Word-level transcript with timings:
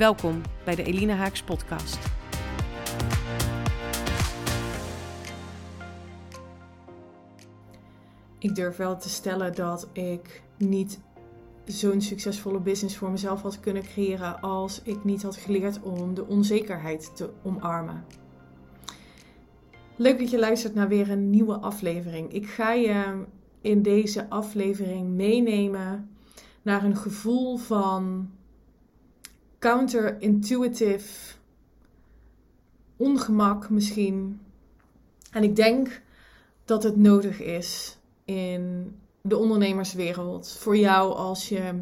Welkom 0.00 0.40
bij 0.64 0.74
de 0.74 0.82
Elina 0.82 1.14
Haaks 1.14 1.42
podcast. 1.42 1.98
Ik 8.38 8.54
durf 8.54 8.76
wel 8.76 8.96
te 8.96 9.08
stellen 9.08 9.54
dat 9.54 9.88
ik 9.92 10.42
niet 10.58 11.00
zo'n 11.64 12.00
succesvolle 12.00 12.60
business 12.60 12.96
voor 12.96 13.10
mezelf 13.10 13.42
had 13.42 13.60
kunnen 13.60 13.82
creëren 13.82 14.40
als 14.40 14.82
ik 14.82 15.04
niet 15.04 15.22
had 15.22 15.36
geleerd 15.36 15.82
om 15.82 16.14
de 16.14 16.26
onzekerheid 16.26 17.16
te 17.16 17.30
omarmen. 17.42 18.04
Leuk 19.96 20.18
dat 20.18 20.30
je 20.30 20.38
luistert 20.38 20.74
naar 20.74 20.88
weer 20.88 21.10
een 21.10 21.30
nieuwe 21.30 21.58
aflevering. 21.58 22.32
Ik 22.32 22.46
ga 22.46 22.72
je 22.72 23.24
in 23.60 23.82
deze 23.82 24.28
aflevering 24.28 25.08
meenemen 25.08 26.10
naar 26.62 26.84
een 26.84 26.96
gevoel 26.96 27.56
van 27.56 28.30
counterintuitive 29.60 31.34
ongemak 32.96 33.70
misschien. 33.70 34.40
En 35.30 35.42
ik 35.42 35.56
denk 35.56 36.02
dat 36.64 36.82
het 36.82 36.96
nodig 36.96 37.40
is 37.40 37.98
in 38.24 38.94
de 39.20 39.36
ondernemerswereld 39.36 40.52
voor 40.52 40.76
jou 40.76 41.14
als 41.14 41.48
je 41.48 41.80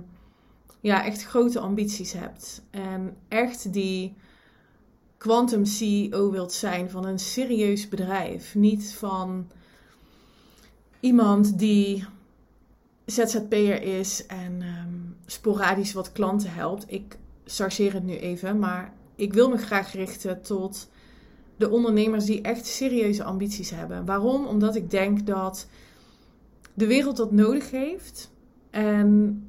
ja, 0.80 1.04
echt 1.04 1.24
grote 1.24 1.60
ambities 1.60 2.12
hebt 2.12 2.62
en 2.70 3.16
echt 3.28 3.72
die 3.72 4.14
quantum 5.16 5.64
CEO 5.64 6.30
wilt 6.30 6.52
zijn 6.52 6.90
van 6.90 7.04
een 7.04 7.18
serieus 7.18 7.88
bedrijf, 7.88 8.54
niet 8.54 8.94
van 8.94 9.50
iemand 11.00 11.58
die 11.58 12.04
ZZP'er 13.06 13.82
is 13.82 14.26
en 14.26 14.62
um, 14.62 15.16
sporadisch 15.26 15.92
wat 15.92 16.12
klanten 16.12 16.52
helpt. 16.52 16.84
Ik 16.92 17.18
het 17.92 18.04
nu 18.04 18.16
even, 18.16 18.58
maar 18.58 18.92
ik 19.14 19.32
wil 19.32 19.48
me 19.48 19.56
graag 19.56 19.92
richten 19.92 20.42
tot 20.42 20.90
de 21.56 21.70
ondernemers 21.70 22.24
die 22.24 22.42
echt 22.42 22.66
serieuze 22.66 23.24
ambities 23.24 23.70
hebben. 23.70 24.04
Waarom? 24.04 24.46
Omdat 24.46 24.76
ik 24.76 24.90
denk 24.90 25.26
dat 25.26 25.68
de 26.74 26.86
wereld 26.86 27.16
dat 27.16 27.32
nodig 27.32 27.70
heeft 27.70 28.30
en 28.70 29.42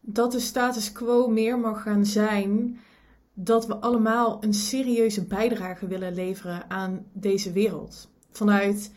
dat 0.00 0.32
de 0.32 0.40
status 0.40 0.92
quo 0.92 1.28
meer 1.28 1.58
mag 1.58 1.82
gaan 1.82 2.06
zijn 2.06 2.78
dat 3.34 3.66
we 3.66 3.76
allemaal 3.76 4.44
een 4.44 4.54
serieuze 4.54 5.24
bijdrage 5.24 5.86
willen 5.86 6.14
leveren 6.14 6.70
aan 6.70 7.06
deze 7.12 7.52
wereld. 7.52 8.08
Vanuit 8.30 8.92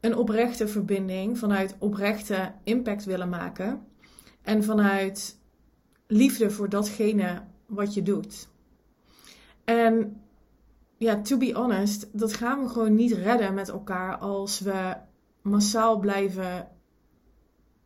een 0.00 0.16
oprechte 0.16 0.68
verbinding, 0.68 1.38
vanuit 1.38 1.76
oprechte 1.78 2.52
impact 2.64 3.04
willen 3.04 3.28
maken 3.28 3.86
en 4.42 4.64
vanuit 4.64 5.37
liefde 6.08 6.50
voor 6.50 6.68
datgene 6.68 7.42
wat 7.66 7.94
je 7.94 8.02
doet. 8.02 8.48
En 9.64 10.20
ja, 10.96 11.20
to 11.22 11.36
be 11.36 11.52
honest, 11.52 12.18
dat 12.18 12.32
gaan 12.32 12.62
we 12.62 12.68
gewoon 12.68 12.94
niet 12.94 13.12
redden 13.12 13.54
met 13.54 13.68
elkaar 13.68 14.16
als 14.16 14.60
we 14.60 14.96
massaal 15.42 15.98
blijven 15.98 16.68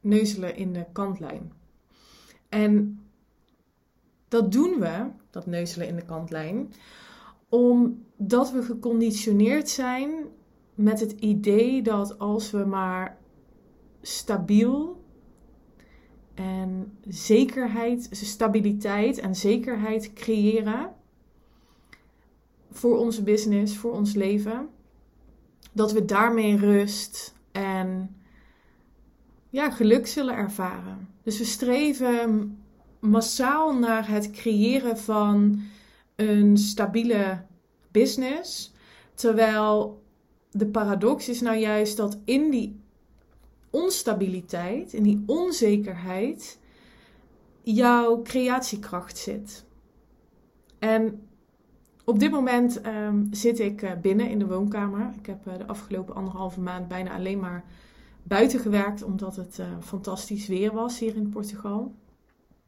neuzelen 0.01 0.57
in 0.57 0.73
de 0.73 0.87
kantlijn. 0.93 1.53
En 2.49 3.01
dat 4.29 4.53
doen 4.53 4.79
we, 4.79 5.07
dat 5.31 5.47
neuzelen 5.47 5.89
in 5.89 5.97
de 5.97 6.05
kantlijn, 6.05 6.73
omdat 7.49 8.53
we 8.53 8.63
geconditioneerd 8.63 9.69
zijn 9.69 10.11
met 10.75 11.01
het 11.01 11.13
idee 11.13 11.83
dat 11.83 12.19
als 12.19 12.51
we 12.51 12.65
maar 12.65 13.19
stabiel 14.03 15.02
en 16.43 16.99
zekerheid, 17.09 18.09
stabiliteit 18.11 19.19
en 19.19 19.37
zekerheid 19.37 20.13
creëren 20.13 20.93
voor 22.71 22.99
onze 22.99 23.23
business, 23.23 23.77
voor 23.77 23.93
ons 23.93 24.15
leven. 24.15 24.69
Dat 25.73 25.93
we 25.93 26.05
daarmee 26.05 26.57
rust 26.57 27.35
en 27.53 28.17
ja, 29.51 29.71
geluk 29.71 30.07
zullen 30.07 30.35
ervaren. 30.35 31.09
Dus 31.23 31.39
we 31.39 31.45
streven 31.45 32.59
massaal 33.01 33.79
naar 33.79 34.09
het 34.09 34.31
creëren 34.31 34.99
van 34.99 35.61
een 36.17 36.57
stabiele 36.57 37.45
business. 37.91 38.75
Terwijl 39.15 40.03
de 40.51 40.67
paradox 40.67 41.29
is 41.29 41.41
nou 41.41 41.57
juist 41.57 41.97
dat 41.97 42.19
in 42.25 42.51
die 42.51 42.82
onstabiliteit, 43.73 44.93
in 44.93 45.03
die 45.03 45.23
onzekerheid, 45.27 46.59
jouw 47.63 48.23
creatiekracht 48.23 49.19
zit. 49.19 49.65
En 50.79 51.27
op 52.05 52.19
dit 52.19 52.31
moment 52.31 52.81
ehm, 52.81 53.25
zit 53.31 53.59
ik 53.59 53.83
eh, 53.83 53.91
binnen 54.01 54.29
in 54.29 54.39
de 54.39 54.47
woonkamer. 54.47 55.11
Ik 55.19 55.27
heb 55.27 55.47
uh, 55.47 55.57
de 55.59 55.67
afgelopen 55.67 56.15
anderhalve 56.15 56.61
maand 56.61 56.89
bijna 56.89 57.15
alleen 57.15 57.39
maar 57.39 57.65
buiten 58.23 58.61
gewerkt, 58.61 59.03
omdat 59.03 59.37
het 59.37 59.59
uh, 59.61 59.67
fantastisch 59.81 60.47
weer 60.47 60.73
was 60.73 60.99
hier 60.99 61.17
in 61.17 61.29
Portugal. 61.29 61.95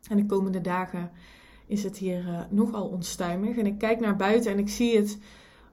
En 0.08 0.16
de 0.16 0.26
komende 0.26 0.60
dagen 0.60 1.10
is 1.66 1.82
het 1.82 1.96
hier 1.96 2.46
nogal 2.50 2.86
onstuimig. 2.88 3.56
En 3.56 3.66
ik 3.66 3.78
kijk 3.78 4.00
naar 4.00 4.16
buiten 4.16 4.52
en 4.52 4.58
ik 4.58 4.68
zie 4.68 4.96
het 4.96 5.18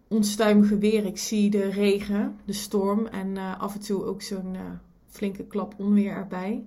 onstuimige 0.07 0.77
weer. 0.77 1.05
Ik 1.05 1.17
zie 1.17 1.49
de 1.49 1.69
regen, 1.69 2.39
de 2.45 2.53
storm 2.53 3.05
en 3.05 3.37
af 3.37 3.73
en 3.73 3.81
toe 3.81 4.03
ook 4.03 4.21
zo'n 4.21 4.55
flinke 5.11 5.43
klap 5.43 5.73
onweer 5.77 6.11
erbij. 6.11 6.65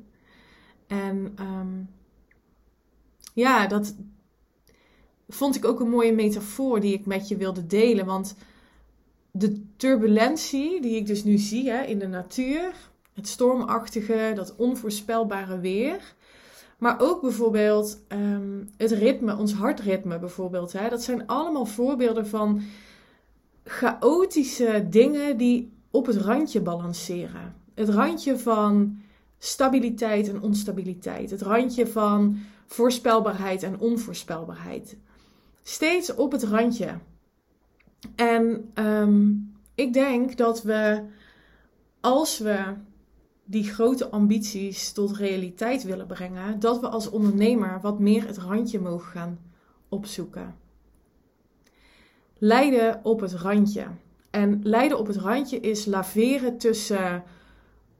En 0.86 1.36
um, 1.40 1.88
ja, 3.34 3.66
dat 3.66 3.94
vond 5.28 5.56
ik 5.56 5.64
ook 5.64 5.80
een 5.80 5.90
mooie 5.90 6.12
metafoor 6.12 6.80
die 6.80 6.94
ik 6.94 7.06
met 7.06 7.28
je 7.28 7.36
wilde 7.36 7.66
delen. 7.66 8.06
Want 8.06 8.36
de 9.30 9.62
turbulentie 9.76 10.80
die 10.80 10.96
ik 10.96 11.06
dus 11.06 11.24
nu 11.24 11.38
zie 11.38 11.70
hè, 11.70 11.82
in 11.82 11.98
de 11.98 12.06
natuur, 12.06 12.90
het 13.12 13.28
stormachtige, 13.28 14.32
dat 14.34 14.56
onvoorspelbare 14.56 15.58
weer. 15.58 16.14
Maar 16.78 17.00
ook 17.00 17.20
bijvoorbeeld 17.20 18.04
um, 18.08 18.70
het 18.76 18.90
ritme, 18.90 19.36
ons 19.36 19.52
hartritme 19.52 20.18
bijvoorbeeld. 20.18 20.72
Hè, 20.72 20.88
dat 20.88 21.02
zijn 21.02 21.26
allemaal 21.26 21.66
voorbeelden 21.66 22.26
van 22.26 22.62
chaotische 23.64 24.86
dingen 24.90 25.36
die 25.36 25.72
op 25.90 26.06
het 26.06 26.16
randje 26.16 26.60
balanceren 26.60 27.63
het 27.74 27.88
randje 27.88 28.38
van 28.38 28.98
stabiliteit 29.38 30.28
en 30.28 30.42
onstabiliteit. 30.42 31.30
Het 31.30 31.42
randje 31.42 31.86
van 31.86 32.38
voorspelbaarheid 32.66 33.62
en 33.62 33.78
onvoorspelbaarheid. 33.78 34.96
Steeds 35.62 36.14
op 36.14 36.32
het 36.32 36.42
randje. 36.42 36.98
En 38.14 38.70
ehm, 38.74 39.32
ik 39.74 39.92
denk 39.92 40.36
dat 40.36 40.62
we, 40.62 41.02
als 42.00 42.38
we 42.38 42.74
die 43.44 43.64
grote 43.64 44.08
ambities 44.08 44.92
tot 44.92 45.16
realiteit 45.16 45.82
willen 45.82 46.06
brengen, 46.06 46.60
dat 46.60 46.80
we 46.80 46.88
als 46.88 47.10
ondernemer 47.10 47.80
wat 47.80 47.98
meer 47.98 48.26
het 48.26 48.38
randje 48.38 48.80
mogen 48.80 49.10
gaan 49.10 49.38
opzoeken. 49.88 50.54
Leiden 52.38 53.00
op 53.02 53.20
het 53.20 53.32
randje. 53.32 53.86
En 54.30 54.60
leiden 54.62 54.98
op 54.98 55.06
het 55.06 55.16
randje 55.16 55.60
is 55.60 55.84
laveren 55.84 56.58
tussen 56.58 57.22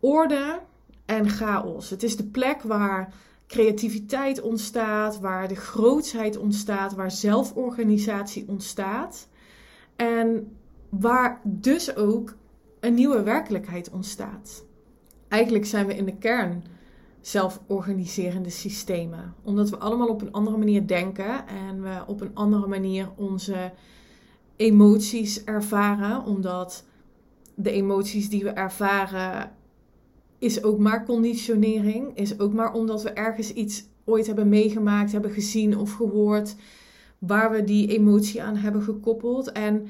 orde 0.04 0.60
en 1.04 1.28
chaos. 1.28 1.90
Het 1.90 2.02
is 2.02 2.16
de 2.16 2.24
plek 2.24 2.62
waar 2.62 3.14
creativiteit 3.46 4.40
ontstaat, 4.40 5.20
waar 5.20 5.48
de 5.48 5.56
grootsheid 5.56 6.36
ontstaat, 6.36 6.94
waar 6.94 7.10
zelforganisatie 7.10 8.44
ontstaat. 8.48 9.28
En 9.96 10.56
waar 10.88 11.40
dus 11.44 11.96
ook 11.96 12.36
een 12.80 12.94
nieuwe 12.94 13.22
werkelijkheid 13.22 13.90
ontstaat. 13.90 14.64
Eigenlijk 15.28 15.66
zijn 15.66 15.86
we 15.86 15.96
in 15.96 16.04
de 16.04 16.16
kern 16.16 16.64
zelforganiserende 17.20 18.50
systemen, 18.50 19.34
omdat 19.42 19.70
we 19.70 19.78
allemaal 19.78 20.08
op 20.08 20.20
een 20.20 20.32
andere 20.32 20.56
manier 20.56 20.86
denken 20.86 21.46
en 21.46 21.82
we 21.82 22.02
op 22.06 22.20
een 22.20 22.34
andere 22.34 22.66
manier 22.66 23.10
onze 23.16 23.72
emoties 24.56 25.44
ervaren, 25.44 26.24
omdat 26.24 26.84
de 27.54 27.70
emoties 27.70 28.28
die 28.28 28.42
we 28.42 28.50
ervaren 28.50 29.52
is 30.44 30.62
ook 30.62 30.78
maar 30.78 31.04
conditionering. 31.04 32.16
Is 32.16 32.38
ook 32.38 32.52
maar 32.52 32.72
omdat 32.72 33.02
we 33.02 33.10
ergens 33.10 33.52
iets 33.52 33.84
ooit 34.04 34.26
hebben 34.26 34.48
meegemaakt, 34.48 35.12
hebben 35.12 35.30
gezien 35.30 35.78
of 35.78 35.92
gehoord, 35.92 36.56
waar 37.18 37.50
we 37.50 37.64
die 37.64 37.88
emotie 37.88 38.42
aan 38.42 38.56
hebben 38.56 38.82
gekoppeld. 38.82 39.52
En 39.52 39.86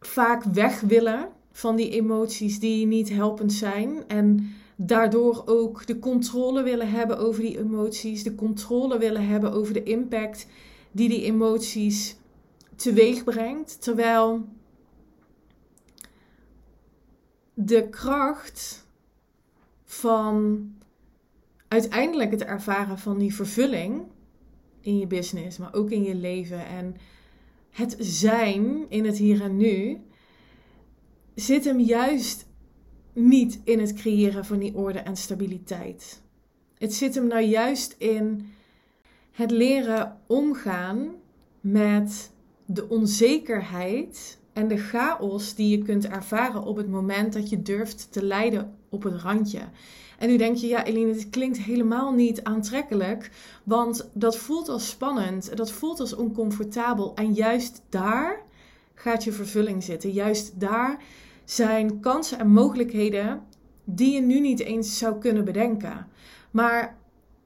vaak 0.00 0.42
weg 0.44 0.80
willen 0.80 1.28
van 1.52 1.76
die 1.76 1.90
emoties 1.90 2.60
die 2.60 2.86
niet 2.86 3.10
helpend 3.10 3.52
zijn. 3.52 4.08
En 4.08 4.52
daardoor 4.76 5.42
ook 5.46 5.86
de 5.86 5.98
controle 5.98 6.62
willen 6.62 6.90
hebben 6.90 7.18
over 7.18 7.42
die 7.42 7.58
emoties, 7.58 8.22
de 8.22 8.34
controle 8.34 8.98
willen 8.98 9.26
hebben 9.26 9.52
over 9.52 9.72
de 9.72 9.82
impact 9.82 10.46
die 10.92 11.08
die 11.08 11.22
emoties 11.22 12.16
teweeg 12.76 13.24
brengt. 13.24 13.82
Terwijl 13.82 14.44
de 17.54 17.88
kracht 17.88 18.86
van 19.84 20.68
uiteindelijk 21.68 22.30
het 22.30 22.44
ervaren 22.44 22.98
van 22.98 23.18
die 23.18 23.34
vervulling 23.34 24.02
in 24.80 24.98
je 24.98 25.06
business, 25.06 25.58
maar 25.58 25.74
ook 25.74 25.90
in 25.90 26.02
je 26.02 26.14
leven 26.14 26.66
en 26.66 26.96
het 27.70 27.96
zijn 27.98 28.90
in 28.90 29.04
het 29.04 29.16
hier 29.16 29.42
en 29.42 29.56
nu, 29.56 30.00
zit 31.34 31.64
hem 31.64 31.80
juist 31.80 32.46
niet 33.12 33.60
in 33.64 33.80
het 33.80 33.92
creëren 33.92 34.44
van 34.44 34.58
die 34.58 34.74
orde 34.74 34.98
en 34.98 35.16
stabiliteit. 35.16 36.22
Het 36.78 36.94
zit 36.94 37.14
hem 37.14 37.26
nou 37.26 37.42
juist 37.42 37.94
in 37.98 38.46
het 39.30 39.50
leren 39.50 40.20
omgaan 40.26 41.14
met 41.60 42.32
de 42.66 42.88
onzekerheid 42.88 44.38
en 44.54 44.68
de 44.68 44.76
chaos 44.76 45.54
die 45.54 45.78
je 45.78 45.84
kunt 45.84 46.06
ervaren 46.06 46.62
op 46.62 46.76
het 46.76 46.88
moment 46.88 47.32
dat 47.32 47.48
je 47.48 47.62
durft 47.62 48.12
te 48.12 48.24
leiden 48.24 48.76
op 48.88 49.02
het 49.02 49.22
randje. 49.22 49.60
En 50.18 50.28
nu 50.28 50.36
denk 50.36 50.56
je, 50.56 50.66
ja, 50.66 50.84
Eline, 50.84 51.12
dit 51.12 51.30
klinkt 51.30 51.58
helemaal 51.58 52.12
niet 52.12 52.44
aantrekkelijk, 52.44 53.30
want 53.64 54.10
dat 54.12 54.36
voelt 54.36 54.68
als 54.68 54.88
spannend, 54.88 55.56
dat 55.56 55.72
voelt 55.72 56.00
als 56.00 56.14
oncomfortabel. 56.14 57.14
En 57.14 57.32
juist 57.32 57.82
daar 57.88 58.42
gaat 58.94 59.24
je 59.24 59.32
vervulling 59.32 59.82
zitten. 59.82 60.10
Juist 60.10 60.60
daar 60.60 61.02
zijn 61.44 62.00
kansen 62.00 62.38
en 62.38 62.48
mogelijkheden 62.48 63.42
die 63.84 64.14
je 64.14 64.20
nu 64.20 64.40
niet 64.40 64.60
eens 64.60 64.98
zou 64.98 65.18
kunnen 65.18 65.44
bedenken. 65.44 66.06
Maar 66.50 66.96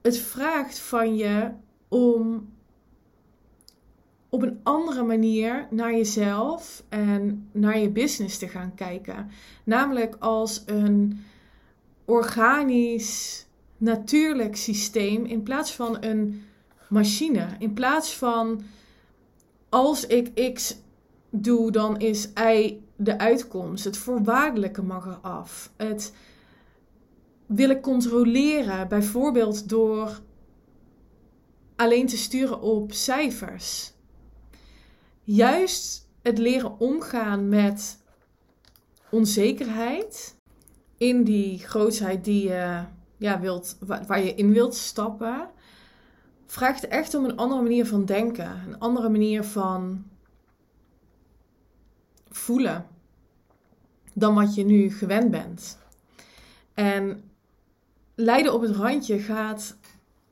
het 0.03 0.19
vraagt 0.19 0.79
van 0.79 1.17
je 1.17 1.51
om 1.89 2.49
op 4.29 4.43
een 4.43 4.61
andere 4.63 5.03
manier 5.03 5.67
naar 5.71 5.93
jezelf 5.93 6.85
en 6.89 7.49
naar 7.53 7.79
je 7.79 7.91
business 7.91 8.39
te 8.39 8.49
gaan 8.49 8.75
kijken. 8.75 9.31
Namelijk 9.65 10.17
als 10.19 10.63
een 10.67 11.25
organisch, 12.05 13.47
natuurlijk 13.77 14.57
systeem 14.57 15.25
in 15.25 15.43
plaats 15.43 15.75
van 15.75 15.97
een 16.01 16.43
machine. 16.89 17.47
In 17.59 17.73
plaats 17.73 18.17
van 18.17 18.63
als 19.69 20.07
ik 20.07 20.55
X 20.55 20.77
doe, 21.31 21.71
dan 21.71 21.99
is 21.99 22.29
Y 22.35 22.77
de 22.97 23.19
uitkomst. 23.19 23.85
Het 23.85 23.97
voorwaardelijke 23.97 24.83
mag 24.83 25.07
eraf. 25.07 25.73
Het 25.77 26.15
willen 27.47 27.81
controleren, 27.81 28.89
bijvoorbeeld 28.89 29.69
door 29.69 30.21
alleen 31.77 32.07
te 32.07 32.17
sturen 32.17 32.61
op 32.61 32.93
cijfers. 32.93 33.93
Juist 35.31 36.09
het 36.23 36.39
leren 36.39 36.79
omgaan 36.79 37.49
met 37.49 37.99
onzekerheid 39.11 40.37
in 40.97 41.25
die 41.25 41.59
grootheid 41.59 42.25
die 42.25 42.49
je 42.49 42.85
ja, 43.17 43.41
wilt, 43.41 43.77
waar 43.81 44.25
je 44.25 44.35
in 44.35 44.53
wilt 44.53 44.75
stappen, 44.75 45.51
vraagt 46.47 46.89
echt 46.89 47.15
om 47.15 47.25
een 47.25 47.37
andere 47.37 47.63
manier 47.63 47.87
van 47.87 48.05
denken, 48.05 48.63
een 48.67 48.79
andere 48.79 49.09
manier 49.09 49.45
van 49.45 50.05
voelen 52.29 52.87
dan 54.13 54.35
wat 54.35 54.55
je 54.55 54.65
nu 54.65 54.91
gewend 54.91 55.31
bent. 55.31 55.79
En 56.75 57.31
lijden 58.15 58.55
op 58.55 58.61
het 58.61 58.77
randje 58.77 59.19
gaat 59.19 59.77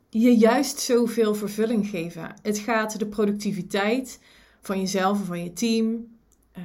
je 0.08 0.36
juist 0.36 0.78
zoveel 0.78 1.34
vervulling 1.34 1.86
geven. 1.86 2.34
Het 2.42 2.58
gaat 2.58 2.98
de 2.98 3.06
productiviteit 3.06 4.18
van 4.66 4.80
jezelf 4.80 5.18
en 5.18 5.26
van 5.26 5.44
je 5.44 5.52
team 5.52 6.06
uh, 6.58 6.62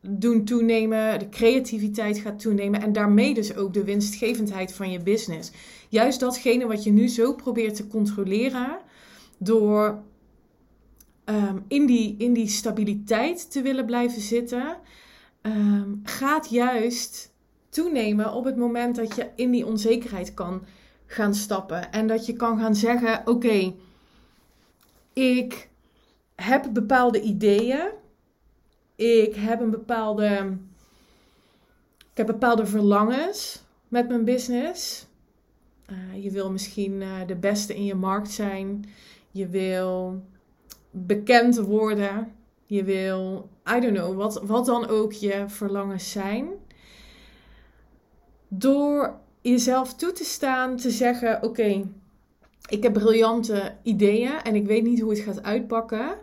doen 0.00 0.44
toenemen. 0.44 1.18
De 1.18 1.28
creativiteit 1.28 2.18
gaat 2.18 2.40
toenemen. 2.40 2.82
En 2.82 2.92
daarmee 2.92 3.34
dus 3.34 3.56
ook 3.56 3.74
de 3.74 3.84
winstgevendheid 3.84 4.72
van 4.72 4.90
je 4.90 5.02
business. 5.02 5.50
Juist 5.88 6.20
datgene 6.20 6.66
wat 6.66 6.84
je 6.84 6.90
nu 6.90 7.08
zo 7.08 7.34
probeert 7.34 7.74
te 7.74 7.86
controleren. 7.86 8.78
Door 9.38 10.02
Ehm, 11.24 11.58
in, 11.68 11.86
die, 11.86 12.14
in 12.18 12.32
die 12.32 12.48
stabiliteit 12.48 13.50
te 13.50 13.62
willen 13.62 13.86
blijven 13.86 14.20
zitten, 14.20 14.76
um, 15.42 16.00
gaat 16.04 16.50
juist 16.50 17.32
toenemen 17.68 18.32
op 18.32 18.44
het 18.44 18.56
moment 18.56 18.96
dat 18.96 19.16
je 19.16 19.30
in 19.36 19.50
die 19.50 19.66
onzekerheid 19.66 20.34
kan 20.34 20.64
gaan 21.06 21.34
stappen. 21.34 21.92
En 21.92 22.06
dat 22.06 22.26
je 22.26 22.32
kan 22.32 22.58
gaan 22.58 22.74
zeggen: 22.74 23.22
Oké, 23.24 23.74
ik 25.12 25.68
heb 26.42 26.68
bepaalde 26.72 27.20
ideeën. 27.20 27.88
Ik 28.96 29.34
heb 29.34 29.60
een 29.60 29.70
bepaalde. 29.70 30.56
Ik 31.98 32.18
heb 32.18 32.26
bepaalde 32.26 32.66
verlangens 32.66 33.62
met 33.88 34.08
mijn 34.08 34.24
business. 34.24 35.06
Uh, 35.90 36.24
je 36.24 36.30
wil 36.30 36.50
misschien 36.50 37.00
uh, 37.00 37.26
de 37.26 37.36
beste 37.36 37.74
in 37.74 37.84
je 37.84 37.94
markt 37.94 38.30
zijn. 38.30 38.84
Je 39.30 39.48
wil 39.48 40.22
bekend 40.90 41.56
worden. 41.56 42.32
Je 42.66 42.84
wil, 42.84 43.48
I 43.76 43.80
don't 43.80 43.96
know, 43.96 44.16
wat, 44.16 44.42
wat 44.42 44.66
dan 44.66 44.88
ook 44.88 45.12
je 45.12 45.44
verlangens 45.48 46.10
zijn. 46.10 46.48
Door 48.48 49.20
jezelf 49.40 49.94
toe 49.94 50.12
te 50.12 50.24
staan, 50.24 50.76
te 50.76 50.90
zeggen: 50.90 51.42
Oké, 51.42 51.88
ik 52.68 52.82
heb 52.82 52.92
briljante 52.92 53.76
ideeën 53.82 54.42
en 54.42 54.54
ik 54.54 54.66
weet 54.66 54.82
niet 54.82 55.00
hoe 55.00 55.10
het 55.10 55.20
gaat 55.20 55.42
uitpakken. 55.42 56.18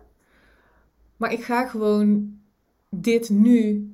Maar 1.20 1.32
ik 1.34 1.44
ga 1.44 1.68
gewoon 1.68 2.40
dit 2.90 3.30
nu 3.30 3.94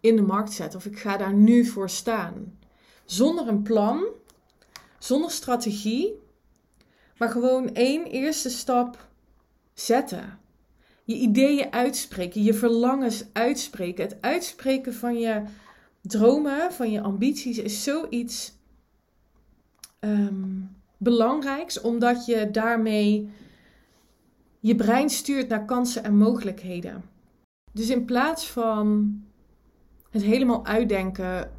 in 0.00 0.16
de 0.16 0.22
markt 0.22 0.52
zetten. 0.52 0.78
Of 0.78 0.86
ik 0.86 0.98
ga 0.98 1.16
daar 1.16 1.34
nu 1.34 1.64
voor 1.64 1.90
staan. 1.90 2.58
Zonder 3.04 3.48
een 3.48 3.62
plan, 3.62 4.04
zonder 4.98 5.30
strategie, 5.30 6.14
maar 7.18 7.28
gewoon 7.28 7.74
één 7.74 8.06
eerste 8.06 8.50
stap 8.50 9.08
zetten. 9.74 10.38
Je 11.04 11.14
ideeën 11.14 11.72
uitspreken, 11.72 12.42
je 12.42 12.54
verlangens 12.54 13.24
uitspreken. 13.32 14.04
Het 14.04 14.16
uitspreken 14.20 14.94
van 14.94 15.18
je 15.18 15.42
dromen, 16.00 16.72
van 16.72 16.90
je 16.90 17.00
ambities 17.00 17.58
is 17.58 17.82
zoiets 17.82 18.52
um, 20.00 20.76
belangrijks, 20.96 21.80
omdat 21.80 22.26
je 22.26 22.50
daarmee 22.50 23.30
je 24.62 24.74
brein 24.74 25.10
stuurt 25.10 25.48
naar 25.48 25.64
kansen 25.64 26.04
en 26.04 26.16
mogelijkheden. 26.16 27.04
Dus 27.72 27.88
in 27.88 28.04
plaats 28.04 28.50
van 28.50 29.20
het 30.10 30.22
helemaal 30.22 30.66
uitdenken 30.66 31.50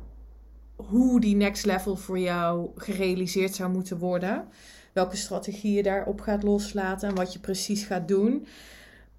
hoe 0.75 1.19
die 1.19 1.35
next 1.35 1.65
level 1.65 1.95
voor 1.95 2.19
jou 2.19 2.69
gerealiseerd 2.75 3.55
zou 3.55 3.71
moeten 3.71 3.97
worden, 3.97 4.47
welke 4.93 5.15
strategie 5.15 5.73
je 5.73 5.83
daarop 5.83 6.21
gaat 6.21 6.43
loslaten 6.43 7.09
en 7.09 7.15
wat 7.15 7.33
je 7.33 7.39
precies 7.39 7.83
gaat 7.83 8.07
doen. 8.07 8.45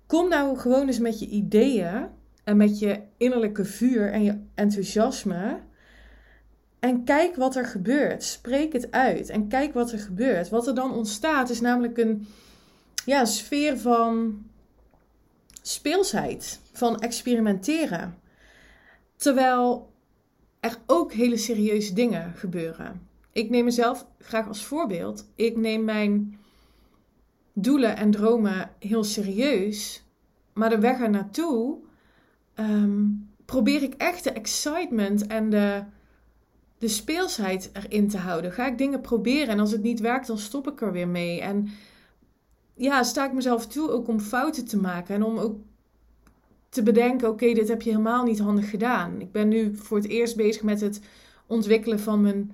Kom 0.06 0.28
nou 0.28 0.58
gewoon 0.58 0.86
eens 0.86 0.98
met 0.98 1.18
je 1.18 1.26
ideeën 1.26 2.06
en 2.44 2.56
met 2.56 2.78
je 2.78 3.00
innerlijke 3.16 3.64
vuur 3.64 4.12
en 4.12 4.22
je 4.22 4.38
enthousiasme. 4.54 5.60
En 6.78 7.04
kijk 7.04 7.36
wat 7.36 7.56
er 7.56 7.66
gebeurt. 7.66 8.22
Spreek 8.22 8.72
het 8.72 8.90
uit 8.90 9.28
en 9.28 9.48
kijk 9.48 9.74
wat 9.74 9.92
er 9.92 9.98
gebeurt. 9.98 10.48
Wat 10.48 10.66
er 10.66 10.74
dan 10.74 10.94
ontstaat 10.94 11.50
is 11.50 11.60
namelijk 11.60 11.98
een 11.98 12.26
ja, 13.04 13.24
sfeer 13.24 13.78
van 13.78 14.42
speelsheid, 15.62 16.60
van 16.72 17.00
experimenteren. 17.00 18.18
Terwijl 19.16 19.92
er 20.60 20.78
ook 20.86 21.12
hele 21.12 21.36
serieuze 21.36 21.94
dingen 21.94 22.32
gebeuren. 22.34 23.08
Ik 23.32 23.50
neem 23.50 23.64
mezelf 23.64 24.06
graag 24.18 24.48
als 24.48 24.64
voorbeeld. 24.64 25.30
Ik 25.34 25.56
neem 25.56 25.84
mijn 25.84 26.38
doelen 27.52 27.96
en 27.96 28.10
dromen 28.10 28.70
heel 28.78 29.04
serieus. 29.04 30.04
Maar 30.52 30.70
de 30.70 30.78
weg 30.78 31.00
er 31.00 31.10
naartoe 31.10 31.78
ehm, 32.54 33.02
probeer 33.44 33.82
ik 33.82 33.94
echt 33.94 34.24
de 34.24 34.30
excitement 34.30 35.26
en 35.26 35.50
de, 35.50 35.82
de 36.78 36.88
speelsheid 36.88 37.70
erin 37.72 38.08
te 38.08 38.18
houden. 38.18 38.52
Ga 38.52 38.66
ik 38.66 38.78
dingen 38.78 39.00
proberen 39.00 39.48
en 39.48 39.60
als 39.60 39.70
het 39.70 39.82
niet 39.82 40.00
werkt, 40.00 40.26
dan 40.26 40.38
stop 40.38 40.68
ik 40.68 40.80
er 40.80 40.92
weer 40.92 41.08
mee. 41.08 41.40
En 41.40 41.68
ja, 42.74 43.02
sta 43.02 43.26
ik 43.26 43.32
mezelf 43.32 43.66
toe 43.66 43.90
ook 43.90 44.08
om 44.08 44.20
fouten 44.20 44.64
te 44.64 44.76
maken 44.76 45.14
en 45.14 45.22
om 45.22 45.38
ook 45.38 45.56
te 46.68 46.82
bedenken: 46.82 47.28
oké, 47.28 47.52
dit 47.52 47.68
heb 47.68 47.82
je 47.82 47.90
helemaal 47.90 48.24
niet 48.24 48.38
handig 48.38 48.70
gedaan. 48.70 49.20
Ik 49.20 49.32
ben 49.32 49.48
nu 49.48 49.76
voor 49.76 49.96
het 49.96 50.08
eerst 50.08 50.36
bezig 50.36 50.62
met 50.62 50.80
het 50.80 51.00
ontwikkelen 51.46 52.00
van 52.00 52.20
mijn 52.20 52.52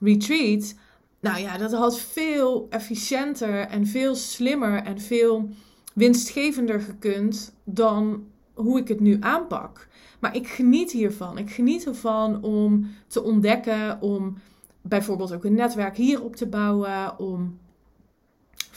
retreat. 0.00 0.74
nou 1.20 1.40
ja, 1.40 1.58
dat 1.58 1.72
had 1.72 2.00
veel 2.00 2.66
efficiënter 2.70 3.60
en 3.60 3.86
veel 3.86 4.14
slimmer 4.14 4.82
en 4.82 5.00
veel 5.00 5.48
winstgevender 5.94 6.80
gekund 6.80 7.54
dan 7.64 8.24
hoe 8.54 8.78
ik 8.78 8.88
het 8.88 9.00
nu 9.00 9.16
aanpak. 9.20 9.88
Maar 10.20 10.36
ik 10.36 10.48
geniet 10.48 10.92
hiervan. 10.92 11.38
Ik 11.38 11.50
geniet 11.50 11.86
ervan 11.86 12.42
om 12.42 12.90
te 13.06 13.22
ontdekken, 13.22 14.00
om 14.00 14.36
bijvoorbeeld 14.82 15.32
ook 15.34 15.44
een 15.44 15.54
netwerk 15.54 15.96
hierop 15.96 16.36
te 16.36 16.46
bouwen, 16.46 17.18
om 17.18 17.58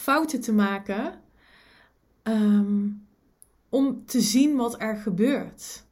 fouten 0.06 0.42
te 0.42 0.54
maken, 0.54 1.22
ehm, 2.24 2.90
om 3.70 4.06
te 4.06 4.22
zien 4.22 4.56
wat 4.56 4.82
er 4.82 4.96
gebeurt. 4.96 5.86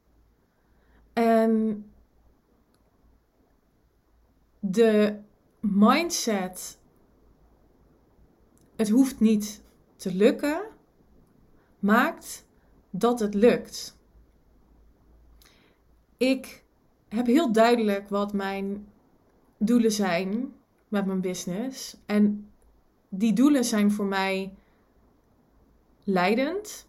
En 1.13 1.85
de 4.59 5.19
mindset, 5.59 6.79
het 8.75 8.89
hoeft 8.89 9.19
niet 9.19 9.61
te 9.95 10.15
lukken, 10.15 10.61
maakt 11.79 12.45
dat 12.89 13.19
het 13.19 13.33
lukt. 13.33 13.97
Ik 16.17 16.63
heb 17.07 17.25
heel 17.25 17.51
duidelijk 17.51 18.09
wat 18.09 18.33
mijn 18.33 18.87
doelen 19.57 19.91
zijn 19.91 20.53
met 20.87 21.05
mijn 21.05 21.21
business. 21.21 21.97
En 22.05 22.52
die 23.15 23.33
doelen 23.33 23.65
zijn 23.65 23.91
voor 23.91 24.05
mij 24.05 24.53
leidend. 26.03 26.87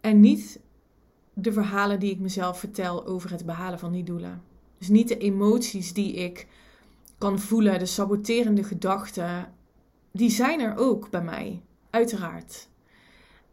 En 0.00 0.20
niet 0.20 0.60
de 1.32 1.52
verhalen 1.52 2.00
die 2.00 2.10
ik 2.10 2.20
mezelf 2.20 2.58
vertel 2.58 3.06
over 3.06 3.30
het 3.30 3.46
behalen 3.46 3.78
van 3.78 3.92
die 3.92 4.04
doelen. 4.04 4.42
Dus 4.78 4.88
niet 4.88 5.08
de 5.08 5.18
emoties 5.18 5.92
die 5.92 6.12
ik 6.12 6.46
kan 7.18 7.38
voelen, 7.38 7.78
de 7.78 7.86
saboterende 7.86 8.64
gedachten. 8.64 9.52
Die 10.10 10.30
zijn 10.30 10.60
er 10.60 10.76
ook 10.76 11.10
bij 11.10 11.22
mij, 11.22 11.62
uiteraard. 11.90 12.68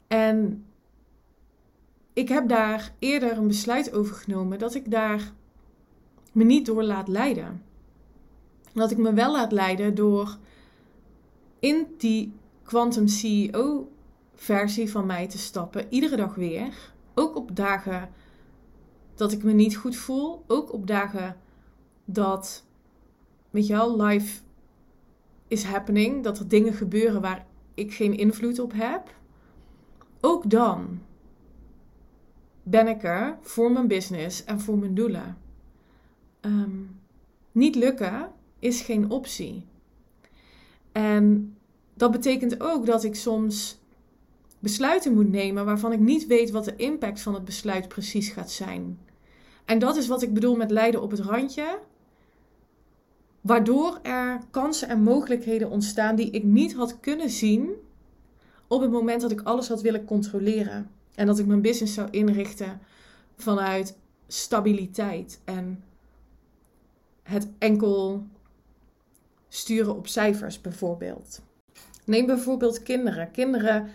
En 0.08 0.65
ik 2.13 2.29
heb 2.29 2.48
daar 2.48 2.93
eerder 3.00 3.38
een 3.38 3.48
besluit 3.48 3.93
over 3.93 4.15
genomen 4.15 4.60
dat 4.60 4.75
ik 4.75 4.91
daar 4.91 5.31
me 6.31 6.43
niet 6.43 6.65
door 6.65 6.84
laat 6.84 7.08
leiden. 7.08 7.62
Dat 8.73 8.91
ik 8.91 8.97
me 8.97 9.13
wel 9.13 9.31
laat 9.31 9.51
leiden 9.51 9.95
door 9.95 10.37
in 11.59 11.87
die 11.97 12.33
Quantum 12.63 13.07
CEO 13.07 13.91
versie 14.35 14.91
van 14.91 15.05
mij 15.05 15.27
te 15.27 15.37
stappen, 15.37 15.85
iedere 15.89 16.15
dag 16.15 16.35
weer. 16.35 16.93
Ook 17.13 17.35
op 17.35 17.55
dagen 17.55 18.09
dat 19.15 19.31
ik 19.31 19.43
me 19.43 19.51
niet 19.51 19.75
goed 19.75 19.95
voel. 19.95 20.43
Ook 20.47 20.73
op 20.73 20.87
dagen 20.87 21.37
dat, 22.05 22.65
weet 23.49 23.67
je 23.67 23.73
wel, 23.73 24.01
life 24.01 24.41
is 25.47 25.63
happening. 25.63 26.23
Dat 26.23 26.39
er 26.39 26.47
dingen 26.47 26.73
gebeuren 26.73 27.21
waar 27.21 27.45
ik 27.73 27.93
geen 27.93 28.17
invloed 28.17 28.59
op 28.59 28.71
heb. 28.75 29.13
Ook 30.21 30.49
dan 30.49 31.01
ben 32.63 32.87
ik 32.87 33.03
er 33.03 33.37
voor 33.41 33.71
mijn 33.71 33.87
business 33.87 34.43
en 34.43 34.59
voor 34.59 34.77
mijn 34.77 34.95
doelen. 34.95 35.37
Ehm, 36.39 36.79
niet 37.51 37.75
lukken 37.75 38.31
is 38.62 38.82
geen 38.82 39.10
optie. 39.10 39.65
En 40.91 41.56
dat 41.94 42.12
betekent 42.12 42.62
ook 42.62 42.86
dat 42.86 43.03
ik 43.03 43.15
soms 43.15 43.80
besluiten 44.60 45.13
moet 45.13 45.30
nemen 45.30 45.65
waarvan 45.65 45.91
ik 45.91 46.00
niet 46.00 46.27
weet 46.27 46.51
wat 46.51 46.65
de 46.65 46.75
impact 46.75 47.22
van 47.22 47.34
het 47.34 47.46
besluit 47.46 47.88
precies 47.88 48.30
gaat 48.30 48.51
zijn. 48.51 49.00
En 49.65 49.80
dat 49.80 49.96
is 49.96 50.08
wat 50.08 50.22
ik 50.22 50.34
bedoel 50.34 50.56
met 50.56 50.72
lijden 50.72 51.01
op 51.01 51.12
het 51.12 51.20
randje. 51.20 51.80
Waardoor 53.41 54.00
er 54.01 54.39
kansen 54.51 54.88
en 54.88 55.03
mogelijkheden 55.03 55.70
ontstaan 55.70 56.15
die 56.15 56.30
ik 56.30 56.44
niet 56.44 56.74
had 56.74 57.00
kunnen 57.00 57.30
zien 57.30 57.70
op 58.68 58.82
het 58.82 58.91
moment 58.91 59.22
dat 59.22 59.32
ik 59.32 59.41
alles 59.41 59.68
had 59.68 59.82
willen 59.82 60.06
controleren. 60.06 60.89
En 61.15 61.25
dat 61.25 61.39
ik 61.39 61.46
mijn 61.46 61.62
business 61.62 61.94
zou 61.94 62.08
inrichten 62.12 62.80
vanuit 63.36 63.98
stabiliteit 64.27 65.39
en 65.46 65.84
het 67.24 67.48
enkel 67.58 68.25
sturen 69.53 69.96
op 69.96 70.08
cijfers 70.08 70.62
bijvoorbeeld. 70.62 71.41
Neem 72.05 72.25
bijvoorbeeld 72.25 72.84
kinderen. 72.84 73.31
Kinderen 73.31 73.89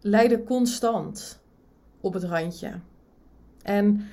lijden 0.00 0.44
constant 0.44 1.40
op 2.00 2.14
het 2.14 2.24
randje. 2.24 2.72
En 3.62 4.06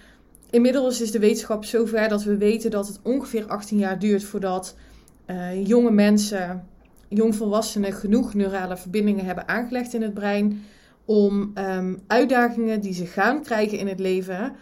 inmiddels 0.50 1.01
is 1.01 1.12
de 1.12 1.20
wetenschap 1.20 1.65
zover 1.65 2.10
dat 2.10 2.24
we 2.24 2.38
weten 2.38 2.72
dat 2.72 2.88
het 2.88 3.00
ongeveer 3.04 3.48
18 3.48 3.77
jaar 3.77 4.00
duurt 4.00 4.24
voordat 4.24 4.75
uh, 5.27 5.65
jonge 5.68 5.92
mensen, 5.92 6.68
jongvolwassenen, 7.08 7.94
genoeg 7.94 8.34
neurale 8.34 8.77
verbindingen 8.77 9.25
hebben 9.25 9.48
aangelegd 9.48 9.94
in 9.94 10.01
het 10.01 10.13
brein 10.13 10.63
om 11.06 11.51
um, 11.56 12.01
uitdagingen 12.08 12.82
die 12.82 12.94
ze 12.94 13.06
gaan 13.06 13.44
krijgen 13.44 13.77
in 13.77 13.88
het 13.88 14.00
leven, 14.00 14.56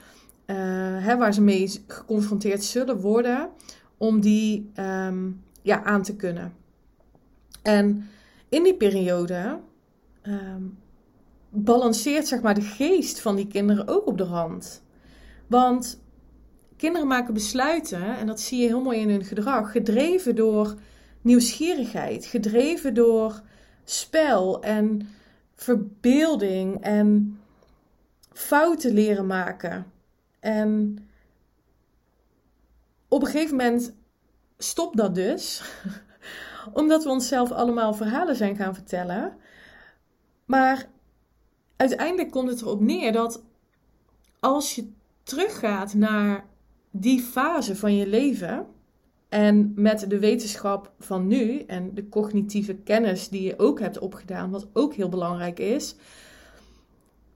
uh, 0.45 0.55
hè, 1.05 1.17
waar 1.17 1.33
ze 1.33 1.41
mee 1.41 1.81
geconfronteerd 1.87 2.63
zullen 2.63 2.99
worden, 2.99 3.49
om 3.97 4.21
die 4.21 4.71
um, 4.79 5.41
ja, 5.63 5.83
aan 5.83 6.01
te 6.03 6.15
kunnen. 6.15 6.53
En 7.61 8.09
in 8.49 8.63
die 8.63 8.75
periode 8.75 9.59
um, 10.23 10.77
balanceert 11.49 12.27
zeg 12.27 12.41
maar, 12.41 12.53
de 12.53 12.61
geest 12.61 13.19
van 13.19 13.35
die 13.35 13.47
kinderen 13.47 13.87
ook 13.87 14.07
op 14.07 14.17
de 14.17 14.23
rand. 14.23 14.83
Want 15.47 16.01
kinderen 16.77 17.07
maken 17.07 17.33
besluiten, 17.33 18.17
en 18.17 18.27
dat 18.27 18.39
zie 18.39 18.61
je 18.61 18.67
heel 18.67 18.81
mooi 18.81 18.99
in 18.99 19.09
hun 19.09 19.23
gedrag, 19.23 19.71
gedreven 19.71 20.35
door 20.35 20.75
nieuwsgierigheid, 21.21 22.25
gedreven 22.25 22.93
door 22.93 23.41
spel 23.83 24.61
en 24.61 25.07
verbeelding 25.55 26.81
en 26.81 27.39
fouten 28.31 28.93
leren 28.93 29.27
maken. 29.27 29.85
En 30.39 30.97
op 33.07 33.21
een 33.21 33.27
gegeven 33.27 33.55
moment 33.55 33.93
stopt 34.57 34.97
dat 34.97 35.15
dus, 35.15 35.61
omdat 36.73 37.03
we 37.03 37.09
onszelf 37.09 37.51
allemaal 37.51 37.93
verhalen 37.93 38.35
zijn 38.35 38.55
gaan 38.55 38.73
vertellen. 38.73 39.37
Maar 40.45 40.89
uiteindelijk 41.75 42.31
komt 42.31 42.49
het 42.49 42.61
erop 42.61 42.81
neer 42.81 43.11
dat 43.11 43.43
als 44.39 44.75
je 44.75 44.91
teruggaat 45.23 45.93
naar 45.93 46.45
die 46.91 47.19
fase 47.19 47.75
van 47.75 47.95
je 47.95 48.07
leven 48.07 48.67
en 49.29 49.71
met 49.75 50.09
de 50.09 50.19
wetenschap 50.19 50.91
van 50.99 51.27
nu 51.27 51.59
en 51.59 51.93
de 51.93 52.09
cognitieve 52.09 52.75
kennis 52.75 53.29
die 53.29 53.41
je 53.41 53.59
ook 53.59 53.79
hebt 53.79 53.99
opgedaan, 53.99 54.51
wat 54.51 54.67
ook 54.73 54.93
heel 54.93 55.09
belangrijk 55.09 55.59
is, 55.59 55.95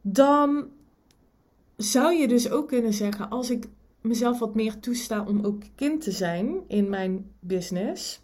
dan 0.02 0.68
zou 1.78 2.14
je 2.14 2.28
dus 2.28 2.50
ook 2.50 2.68
kunnen 2.68 2.94
zeggen: 2.94 3.30
als 3.30 3.50
ik 3.50 3.68
mezelf 4.08 4.40
wat 4.40 4.56
meer 4.56 4.80
toesta 4.80 5.24
om 5.24 5.46
ook 5.46 5.62
kind 5.76 6.02
te 6.02 6.12
zijn 6.12 6.64
in 6.68 6.90
mijn 6.90 7.32
business, 7.40 8.22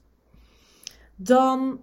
dan 1.15 1.79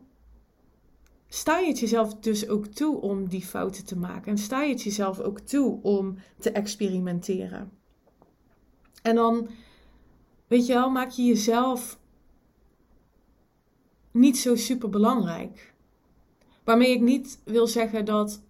sta 1.29 1.59
je 1.59 1.69
het 1.69 1.79
jezelf 1.79 2.15
dus 2.15 2.49
ook 2.49 2.67
toe 2.67 3.01
om 3.01 3.29
die 3.29 3.45
fouten 3.45 3.85
te 3.85 3.97
maken. 3.97 4.33
En 4.33 4.39
sta 4.39 4.63
je 4.63 4.73
het 4.73 4.83
jezelf 4.83 5.21
ook 5.21 5.39
toe 5.39 5.83
om 5.83 6.17
te 6.39 6.51
experimenteren. 6.51 7.71
En 9.03 9.15
dan, 9.15 9.49
weet 10.47 10.67
je 10.67 10.73
wel, 10.73 10.91
maak 10.91 11.11
je 11.11 11.25
jezelf 11.25 11.99
niet 14.11 14.39
zo 14.39 14.57
super 14.57 14.89
belangrijk. 14.89 15.75
Waarmee 16.65 16.91
ik 16.91 17.01
niet 17.01 17.41
wil 17.45 17.67
zeggen 17.67 18.05
dat 18.05 18.43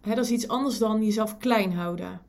hè, 0.00 0.14
dat 0.14 0.24
is 0.24 0.30
iets 0.30 0.48
anders 0.48 0.78
dan 0.78 1.04
jezelf 1.04 1.38
klein 1.38 1.72
houden. 1.72 2.20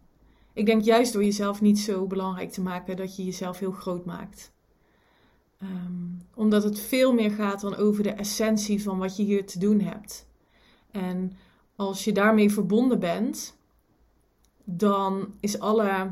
Ik 0.59 0.65
denk 0.65 0.81
juist 0.81 1.13
door 1.13 1.23
jezelf 1.23 1.61
niet 1.61 1.79
zo 1.79 2.05
belangrijk 2.05 2.51
te 2.51 2.61
maken 2.61 2.97
dat 2.97 3.15
je 3.15 3.25
jezelf 3.25 3.59
heel 3.59 3.71
groot 3.71 4.05
maakt. 4.05 4.51
Ehm, 5.59 6.03
omdat 6.35 6.63
het 6.63 6.79
veel 6.79 7.13
meer 7.13 7.31
gaat 7.31 7.61
dan 7.61 7.75
over 7.75 8.03
de 8.03 8.11
essentie 8.11 8.83
van 8.83 8.97
wat 8.97 9.17
je 9.17 9.23
hier 9.23 9.45
te 9.45 9.59
doen 9.59 9.79
hebt. 9.79 10.27
En 10.91 11.37
als 11.75 12.03
je 12.03 12.11
daarmee 12.11 12.51
verbonden 12.51 12.99
bent, 12.99 13.57
dan 14.63 15.33
is 15.39 15.59
alle 15.59 16.11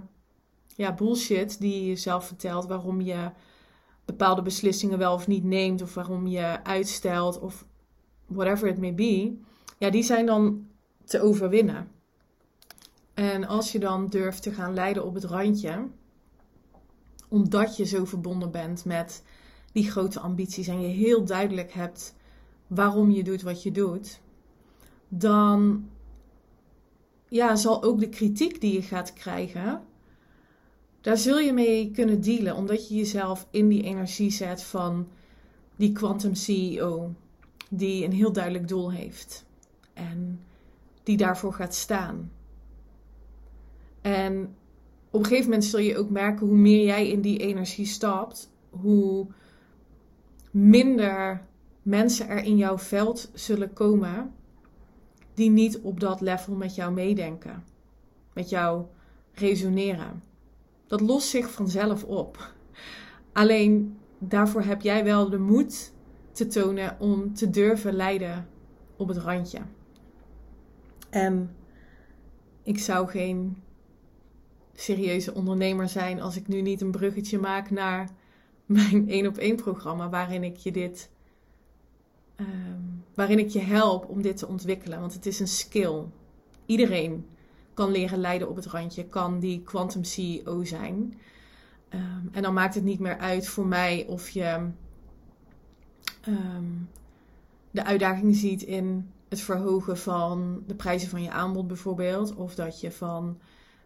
ja, 0.75 0.94
bullshit 0.94 1.60
die 1.60 1.74
je 1.74 1.88
jezelf 1.88 2.27
vertelt, 2.27 2.66
waarom 2.66 3.01
je 3.01 3.32
bepaalde 4.06 4.42
beslissingen 4.42 4.98
wel 4.98 5.13
of 5.13 5.27
niet 5.27 5.44
neemt, 5.44 5.82
of 5.82 5.94
waarom 5.94 6.27
je 6.27 6.63
uitstelt, 6.63 7.39
of 7.39 7.66
whatever 8.25 8.68
it 8.68 8.77
may 8.77 8.96
be, 8.96 9.38
ja, 9.77 9.89
die 9.89 10.04
zijn 10.04 10.25
dan 10.25 10.68
te 11.04 11.22
overwinnen. 11.22 11.97
En 13.17 13.47
als 13.47 13.71
je 13.71 13.79
dan 13.79 14.07
durft 14.07 14.43
te 14.43 14.51
gaan 14.51 14.74
leiden 14.74 15.05
op 15.05 15.13
het 15.13 15.24
randje, 15.24 15.88
omdat 17.27 17.77
je 17.77 17.86
zo 17.86 18.05
verbonden 18.05 18.51
bent 18.51 18.86
met 18.86 19.24
die 19.71 19.91
grote 19.91 20.19
ambities 20.19 20.67
en 20.67 20.81
je 20.81 20.88
heel 20.88 21.25
duidelijk 21.25 21.71
hebt 21.74 22.15
waarom 22.67 23.12
je 23.12 23.24
doet 23.24 23.41
wat 23.41 23.63
je 23.63 23.71
doet, 23.71 24.19
dan 25.07 25.89
ja, 27.27 27.55
zal 27.55 27.83
ook 27.83 28.00
de 28.00 28.09
kritiek 28.09 28.62
die 28.62 28.74
je 28.74 28.81
gaat 28.81 29.13
krijgen, 29.13 29.83
daar 31.01 31.17
zul 31.17 31.39
je 31.39 31.53
mee 31.53 31.91
kunnen 31.91 32.21
dealen, 32.21 32.55
omdat 32.55 32.88
je 32.88 32.95
jezelf 32.95 33.47
in 33.51 33.67
die 33.67 33.83
energie 33.83 34.31
zet 34.31 34.63
van 34.63 35.07
die 35.75 35.91
quantum 35.91 36.36
CEO 36.36 37.13
die 37.69 38.05
een 38.05 38.13
heel 38.13 38.31
duidelijk 38.31 38.67
doel 38.67 38.91
heeft 38.91 39.45
en 39.93 40.39
die 41.03 41.17
daarvoor 41.17 41.53
gaat 41.53 41.75
staan. 41.75 42.31
En 44.01 44.56
op 45.10 45.20
een 45.20 45.25
gegeven 45.25 45.50
moment 45.50 45.66
zul 45.66 45.80
je 45.80 45.98
ook 45.98 46.10
merken 46.10 46.48
hoe 46.48 46.58
meer 46.58 46.86
jij 46.86 47.10
in 47.10 47.22
die 47.22 47.39
energie 47.39 47.86
stapt, 47.86 48.51
hoe 48.70 49.27
minder 50.51 51.42
mensen 51.82 52.27
er 52.27 52.44
in 52.44 52.58
jouw 52.58 52.77
veld 52.77 53.30
zullen 53.34 53.74
komen 53.74 54.34
die 55.34 55.50
niet 55.50 55.80
op 55.80 56.00
dat 56.00 56.22
level 56.22 56.56
met 56.56 56.75
jou 56.75 56.94
meedenken, 56.94 57.63
met 58.34 58.50
jou 58.50 58.86
resoneren. 59.34 60.24
Dat 60.88 61.01
lost 61.01 61.27
zich 61.27 61.51
vanzelf 61.51 62.04
op. 62.04 62.54
Alleen 63.32 63.98
daarvoor 64.18 64.62
heb 64.62 64.82
jij 64.82 65.04
wel 65.04 65.30
de 65.30 65.38
moed 65.38 65.94
te 66.32 66.48
tonen 66.48 67.00
om 67.00 67.34
te 67.34 67.50
durven 67.50 67.94
leiden 67.94 68.48
op 68.96 69.08
het 69.08 69.18
randje. 69.18 69.60
En 71.10 71.56
ik 72.63 72.80
zou 72.80 73.08
geen 73.08 73.58
serieuze 74.79 75.34
ondernemer 75.34 75.89
zijn 75.89 76.22
als 76.22 76.36
ik 76.36 76.48
nu 76.48 76.62
niet 76.62 76.81
een 76.81 76.91
bruggetje 76.91 77.39
maak 77.39 77.69
naar 77.69 78.10
mijn 78.65 79.10
één 79.10 79.27
op 79.27 79.38
één 79.38 79.55
programma 79.55 80.10
waarin 80.10 80.43
ik 80.43 80.57
je 80.57 80.72
dit 80.72 81.10
ehm, 82.36 82.81
waarin 83.13 83.39
ik 83.39 83.50
je 83.50 83.60
help 83.60 84.10
om 84.10 84.22
dit 84.22 84.38
te 84.38 84.48
ontwikkelen, 84.48 85.00
want 85.00 85.13
het 85.13 85.25
is 85.25 85.39
een 85.39 85.48
skill. 85.48 86.03
Iedereen 86.65 87.25
kan 87.74 87.91
leren 87.91 88.19
leiden 88.19 88.50
op 88.50 88.55
het 88.55 88.65
randje, 88.65 89.05
kan 89.05 89.39
die 89.39 89.62
quantum 89.62 90.03
CEO 90.03 90.63
zijn. 90.63 91.19
Ehm, 91.89 92.27
en 92.31 92.41
dan 92.41 92.53
maakt 92.53 92.75
het 92.75 92.84
niet 92.84 93.00
meer 93.00 93.17
uit 93.17 93.48
voor 93.48 93.65
mij 93.65 94.05
of 94.07 94.29
je 94.29 94.69
ehm, 96.22 96.63
de 97.72 97.84
uitdaging 97.84 98.36
ziet 98.36 98.62
in 98.62 99.12
het 99.29 99.41
verhogen 99.41 99.98
van 99.98 100.63
de 100.67 100.75
prijzen 100.75 101.10
van 101.10 101.24
je 101.24 101.31
aanbod 101.31 101.67
bijvoorbeeld. 101.67 102.36
Of 102.36 102.55
dat 102.55 102.81
je 102.81 102.91
van 102.91 103.38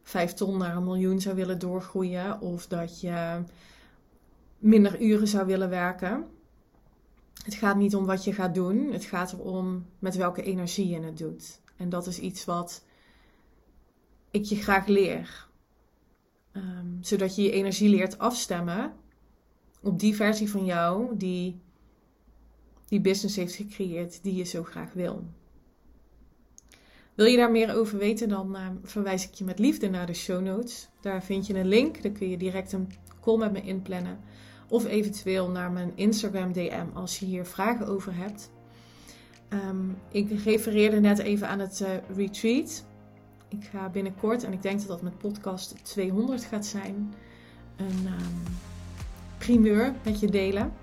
5 0.04 0.34
ton 0.34 0.58
naar 0.58 0.76
een 0.76 0.84
miljoen 0.84 1.22
zou 1.22 1.36
willen 1.36 1.60
doorgroeien. 1.60 2.42
Of 2.42 2.68
dat 2.68 3.02
je 3.02 3.44
minder 4.58 5.02
uren 5.02 5.28
zou 5.28 5.46
willen 5.46 5.70
werken. 5.70 6.26
Het 7.44 7.54
gaat 7.54 7.78
niet 7.78 7.96
om 7.96 8.06
wat 8.06 8.24
je 8.24 8.34
gaat 8.34 8.56
doen. 8.56 8.92
Het 8.92 9.06
gaat 9.06 9.34
erom 9.34 9.86
met 10.00 10.16
welke 10.16 10.44
energie 10.44 10.88
je 10.88 11.00
het 11.00 11.18
doet. 11.18 11.62
En 11.78 11.90
dat 11.90 12.08
is 12.08 12.20
iets 12.20 12.46
wat 12.46 12.84
ik 14.32 14.44
je 14.44 14.56
graag 14.56 14.88
leer. 14.88 15.48
Ehm, 16.52 16.88
zodat 17.02 17.36
je 17.36 17.42
je 17.42 17.52
energie 17.52 17.90
leert 17.90 18.18
afstemmen 18.18 18.94
op 19.82 20.00
die 20.00 20.16
versie 20.16 20.50
van 20.50 20.66
jou 20.66 21.18
die 21.18 21.62
die 22.88 23.02
business 23.02 23.36
heeft 23.36 23.56
gecreëerd 23.56 24.24
die 24.24 24.36
je 24.36 24.44
zo 24.44 24.64
graag 24.64 24.94
wil. 24.94 25.24
Wil 27.22 27.30
je 27.30 27.38
daar 27.38 27.52
meer 27.52 27.76
over 27.76 27.98
weten, 27.98 28.30
dan 28.30 28.56
uh, 28.56 28.68
verwijs 28.84 29.28
ik 29.28 29.34
je 29.34 29.44
met 29.44 29.60
liefde 29.60 29.90
naar 29.90 30.06
de 30.06 30.14
show 30.14 30.42
notes. 30.44 30.90
Daar 31.02 31.24
vind 31.24 31.48
je 31.48 31.60
een 31.60 31.68
link, 31.68 32.02
daar 32.02 32.12
kun 32.12 32.30
je 32.30 32.38
direct 32.38 32.72
een 32.72 32.92
call 33.22 33.38
met 33.38 33.52
me 33.52 33.62
inplannen. 33.62 34.20
Of 34.68 34.86
eventueel 34.86 35.50
naar 35.50 35.72
mijn 35.72 35.92
Instagram 35.96 36.54
DM 36.54 36.86
als 36.94 37.20
je 37.20 37.26
hier 37.26 37.46
vragen 37.46 37.88
over 37.88 38.16
hebt. 38.16 38.52
Um, 39.50 39.98
ik 40.12 40.44
refereerde 40.44 41.00
net 41.00 41.20
even 41.20 41.48
aan 41.48 41.60
het 41.60 41.80
uh, 41.80 41.90
retreat. 42.16 42.86
Ik 43.48 43.64
ga 43.72 43.90
binnenkort, 43.90 44.44
en 44.44 44.54
ik 44.54 44.62
denk 44.62 44.80
dat 44.80 44.88
dat 44.88 45.02
met 45.02 45.18
podcast 45.18 45.76
200 45.84 46.44
gaat 46.44 46.66
zijn, 46.66 47.14
een 47.76 48.06
um, 48.06 48.56
primeur 49.38 49.94
met 50.04 50.20
je 50.20 50.28
delen. 50.28 50.74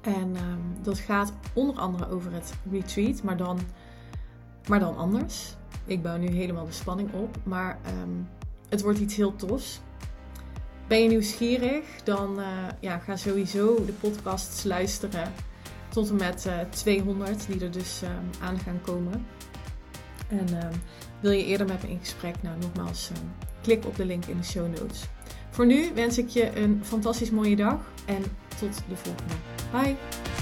En 0.00 0.36
dat 0.82 0.98
gaat 0.98 1.32
onder 1.54 1.76
andere 1.76 2.08
over 2.10 2.32
het 2.32 2.52
retreat, 2.70 3.22
maar 3.22 3.36
dan, 3.36 3.58
maar 4.68 4.80
dan 4.80 4.96
anders. 4.96 5.56
Ik 5.84 6.02
bouw 6.02 6.16
nu 6.16 6.26
helemaal 6.26 6.66
de 6.66 6.72
spanning 6.72 7.12
op, 7.12 7.36
maar 7.42 7.78
um, 8.02 8.28
het 8.68 8.82
wordt 8.82 8.98
iets 8.98 9.16
heel 9.16 9.36
tofs. 9.36 9.80
Ben 10.86 11.02
je 11.02 11.08
nieuwsgierig? 11.08 11.84
Dan 12.04 12.40
uh, 12.40 12.46
ja, 12.80 12.98
ga 12.98 13.16
sowieso 13.16 13.84
de 13.84 13.92
podcasts 13.92 14.64
luisteren 14.64 15.32
tot 15.88 16.08
en 16.08 16.16
met 16.16 16.46
uh, 16.46 16.60
200, 16.70 17.46
die 17.46 17.64
er 17.64 17.70
dus 17.70 18.02
um, 18.02 18.42
aan 18.42 18.58
gaan 18.58 18.80
komen. 18.80 19.26
En 20.28 20.46
wil 21.20 21.30
je 21.30 21.44
eerder 21.44 21.66
met 21.66 21.82
me 21.82 21.88
in 21.88 21.98
gesprek? 21.98 22.42
Nou, 22.42 22.58
nogmaals, 22.60 23.10
klik 23.62 23.86
op 23.86 23.96
de 23.96 24.04
link 24.04 24.24
in 24.24 24.36
de 24.36 24.44
show 24.44 24.66
notes. 24.66 25.04
Voor 25.50 25.66
nu 25.66 25.90
wens 25.94 26.18
ik 26.18 26.28
je 26.28 26.56
een 26.56 26.80
fantastisch 26.84 27.30
mooie 27.30 27.56
dag 27.56 27.80
en 28.06 28.22
tot 28.58 28.82
de 28.88 28.96
volgende. 28.96 29.34
Bye! 29.72 30.37